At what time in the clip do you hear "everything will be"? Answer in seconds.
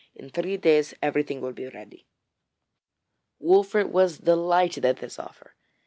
1.03-1.67